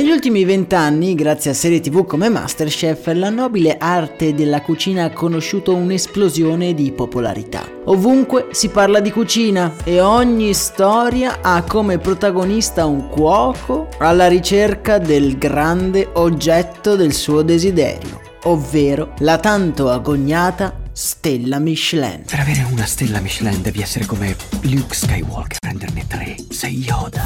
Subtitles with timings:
[0.00, 5.10] Negli ultimi vent'anni, grazie a serie tv come Masterchef, la nobile arte della cucina ha
[5.10, 7.68] conosciuto un'esplosione di popolarità.
[7.84, 14.96] Ovunque si parla di cucina e ogni storia ha come protagonista un cuoco alla ricerca
[14.96, 22.22] del grande oggetto del suo desiderio, ovvero la tanto agognata stella Michelin.
[22.24, 27.22] Per avere una stella Michelin devi essere come Luke Skywalker, prenderne tre, sei Yoda.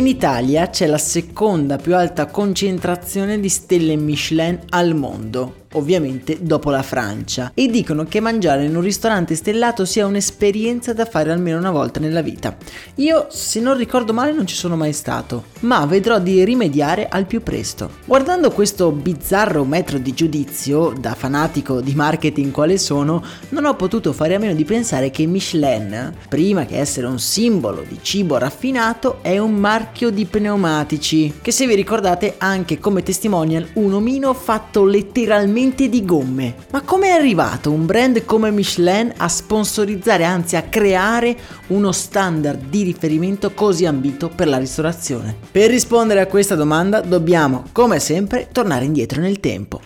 [0.00, 6.70] In Italia c'è la seconda più alta concentrazione di stelle Michelin al mondo, ovviamente dopo
[6.70, 11.58] la Francia, e dicono che mangiare in un ristorante stellato sia un'esperienza da fare almeno
[11.58, 12.56] una volta nella vita.
[12.96, 17.26] Io, se non ricordo male, non ci sono mai stato, ma vedrò di rimediare al
[17.26, 17.90] più presto.
[18.04, 24.12] Guardando questo bizzarro metro di giudizio, da fanatico di marketing quale sono, non ho potuto
[24.12, 29.18] fare a meno di pensare che Michelin, prima che essere un simbolo di cibo raffinato,
[29.22, 34.34] è un marchio di pneumatici, che se vi ricordate ha anche come testimonial un omino
[34.34, 36.54] fatto letteralmente totalmente di gomme.
[36.70, 41.36] Ma come è arrivato un brand come Michelin a sponsorizzare, anzi a creare
[41.68, 45.36] uno standard di riferimento così ambito per la ristorazione?
[45.50, 49.80] Per rispondere a questa domanda dobbiamo, come sempre, tornare indietro nel tempo.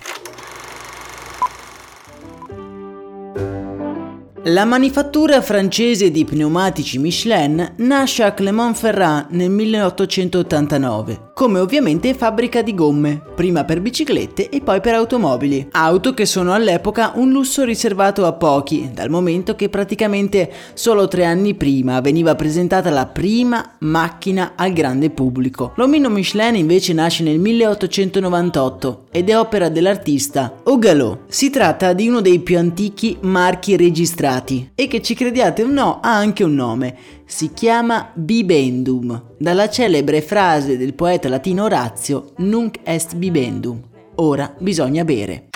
[4.49, 12.75] La manifattura francese di pneumatici Michelin nasce a Clermont-Ferrand nel 1889, come ovviamente fabbrica di
[12.75, 18.25] gomme, prima per biciclette e poi per automobili, auto che sono all'epoca un lusso riservato
[18.25, 24.53] a pochi, dal momento che praticamente solo tre anni prima veniva presentata la prima macchina
[24.55, 25.73] al grande pubblico.
[25.75, 31.23] L'omino Michelin invece nasce nel 1898 ed è opera dell'artista Augalot.
[31.27, 35.99] Si tratta di uno dei più antichi marchi registrati e che ci crediate o no
[36.01, 36.97] ha anche un nome,
[37.27, 43.81] si chiama Bibendum, dalla celebre frase del poeta latino Orazio Nunc est bibendum,
[44.17, 45.49] ora bisogna bere.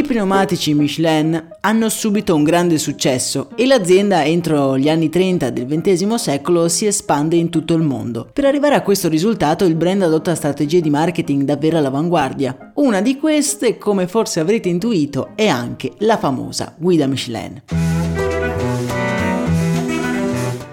[0.00, 5.66] I pneumatici Michelin hanno subito un grande successo e l'azienda entro gli anni 30 del
[5.66, 8.26] XX secolo si espande in tutto il mondo.
[8.32, 12.72] Per arrivare a questo risultato il brand adotta strategie di marketing davvero all'avanguardia.
[12.76, 17.89] Una di queste, come forse avrete intuito, è anche la famosa guida Michelin.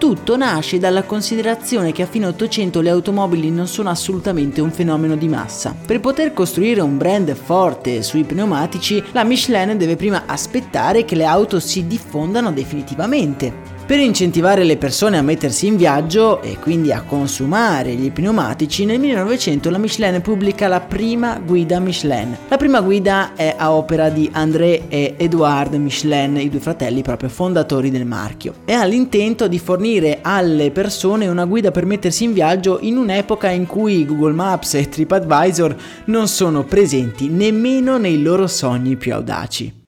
[0.07, 5.17] Tutto nasce dalla considerazione che a fine 800 le automobili non sono assolutamente un fenomeno
[5.17, 5.75] di massa.
[5.85, 11.25] Per poter costruire un brand forte sui pneumatici, la Michelin deve prima aspettare che le
[11.25, 13.76] auto si diffondano definitivamente.
[13.87, 18.99] Per incentivare le persone a mettersi in viaggio e quindi a consumare gli pneumatici, nel
[18.99, 22.35] 1900 la Michelin pubblica la prima guida Michelin.
[22.49, 27.29] La prima guida è a opera di André e Edouard Michelin, i due fratelli proprio
[27.29, 32.33] fondatori del marchio, e ha l'intento di fornire alle persone una guida per mettersi in
[32.33, 35.75] viaggio in un'epoca in cui Google Maps e TripAdvisor
[36.07, 39.85] non sono presenti nemmeno nei loro sogni più audaci.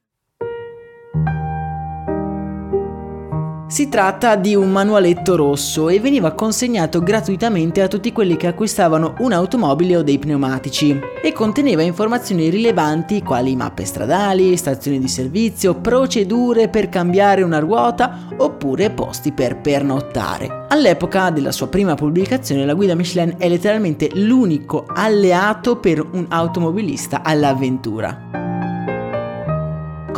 [3.70, 9.14] Si tratta di un manualetto rosso e veniva consegnato gratuitamente a tutti quelli che acquistavano
[9.20, 16.68] un'automobile o dei pneumatici e conteneva informazioni rilevanti quali mappe stradali, stazioni di servizio, procedure
[16.68, 20.66] per cambiare una ruota oppure posti per pernottare.
[20.70, 27.22] All'epoca della sua prima pubblicazione la guida Michelin è letteralmente l'unico alleato per un automobilista
[27.22, 28.29] all'avventura.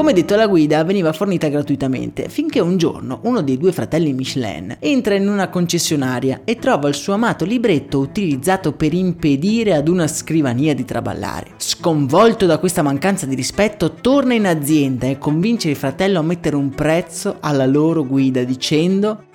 [0.02, 4.78] Come detto la guida veniva fornita gratuitamente finché un giorno uno dei due fratelli Michelin
[4.80, 10.08] entra in una concessionaria e trova il suo amato libretto utilizzato per impedire ad una
[10.08, 11.52] scrivania di traballare.
[11.58, 16.56] Sconvolto da questa mancanza di rispetto torna in azienda e convince il fratello a mettere
[16.56, 19.26] un prezzo alla loro guida dicendo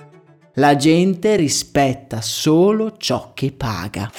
[0.54, 4.10] la gente rispetta solo ciò che paga.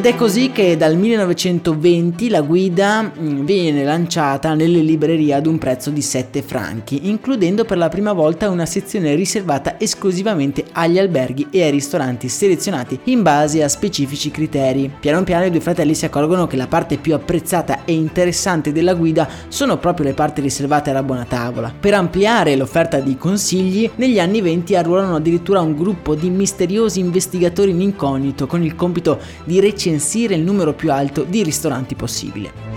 [0.00, 5.58] Ed è così che dal 1920 la guida mm, viene lanciata nelle librerie ad un
[5.58, 11.48] prezzo di 7 franchi, includendo per la prima volta una sezione riservata esclusivamente agli alberghi
[11.50, 14.90] e ai ristoranti selezionati in base a specifici criteri.
[14.98, 18.94] Piano piano i due fratelli si accorgono che la parte più apprezzata e interessante della
[18.94, 21.74] guida sono proprio le parti riservate alla buona tavola.
[21.78, 27.72] Per ampliare l'offerta di consigli, negli anni 20 arruolano addirittura un gruppo di misteriosi investigatori
[27.72, 32.69] in incognito con il compito di recensire censire il numero più alto di ristoranti possibile.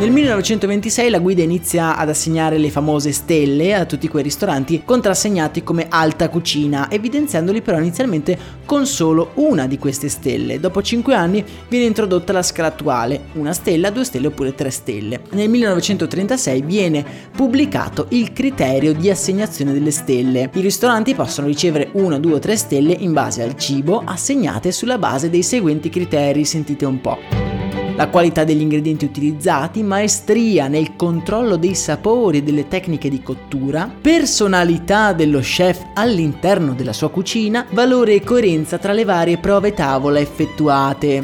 [0.00, 5.62] Nel 1926 la guida inizia ad assegnare le famose stelle a tutti quei ristoranti contrassegnati
[5.62, 10.58] come alta cucina, evidenziandoli però inizialmente con solo una di queste stelle.
[10.58, 15.20] Dopo 5 anni viene introdotta la scala attuale, una stella, due stelle oppure tre stelle.
[15.32, 17.04] Nel 1936 viene
[17.36, 20.48] pubblicato il criterio di assegnazione delle stelle.
[20.50, 24.96] I ristoranti possono ricevere 1, 2 o 3 stelle in base al cibo assegnate sulla
[24.96, 27.59] base dei seguenti criteri, sentite un po'
[28.00, 33.92] la qualità degli ingredienti utilizzati, maestria nel controllo dei sapori e delle tecniche di cottura,
[34.00, 40.18] personalità dello chef all'interno della sua cucina, valore e coerenza tra le varie prove tavola
[40.18, 41.22] effettuate.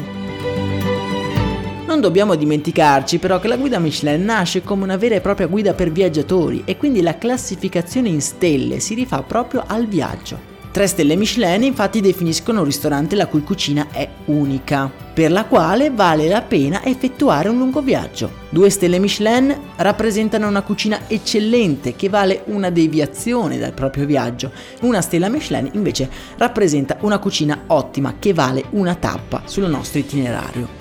[1.87, 5.73] Non dobbiamo dimenticarci però che la guida Michelin nasce come una vera e propria guida
[5.73, 10.56] per viaggiatori e quindi la classificazione in stelle si rifà proprio al viaggio.
[10.77, 15.89] Tre stelle Michelin infatti definiscono un ristorante la cui cucina è unica, per la quale
[15.89, 18.29] vale la pena effettuare un lungo viaggio.
[18.49, 24.51] Due stelle Michelin rappresentano una cucina eccellente che vale una deviazione dal proprio viaggio.
[24.81, 30.76] Una stella Michelin invece rappresenta una cucina ottima che vale una tappa sul nostro itinerario.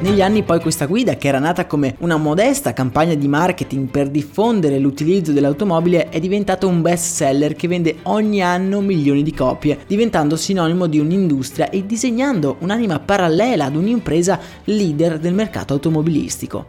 [0.00, 4.08] Negli anni poi questa guida, che era nata come una modesta campagna di marketing per
[4.08, 9.80] diffondere l'utilizzo dell'automobile, è diventata un best seller che vende ogni anno milioni di copie,
[9.86, 16.64] diventando sinonimo di un'industria e disegnando un'anima parallela ad un'impresa leader del mercato automobilistico.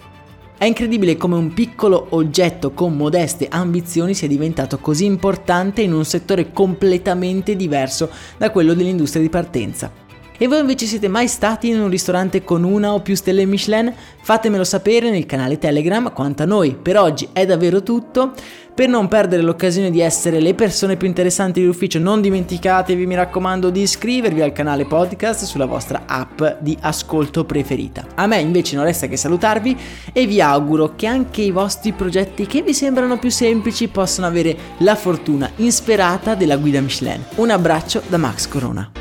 [0.57, 6.03] È incredibile come un piccolo oggetto con modeste ambizioni sia diventato così importante in un
[6.03, 10.00] settore completamente diverso da quello dell'industria di partenza.
[10.41, 13.93] E voi invece siete mai stati in un ristorante con una o più stelle Michelin?
[14.23, 18.31] Fatemelo sapere nel canale Telegram, quanto a noi per oggi è davvero tutto.
[18.73, 23.69] Per non perdere l'occasione di essere le persone più interessanti dell'ufficio, non dimenticatevi, mi raccomando,
[23.69, 28.07] di iscrivervi al canale podcast sulla vostra app di ascolto preferita.
[28.15, 29.77] A me invece non resta che salutarvi
[30.11, 34.57] e vi auguro che anche i vostri progetti che vi sembrano più semplici possano avere
[34.79, 37.23] la fortuna insperata della guida Michelin.
[37.35, 39.00] Un abbraccio da Max Corona.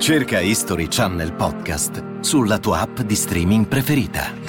[0.00, 4.39] Cerca History Channel Podcast sulla tua app di streaming preferita.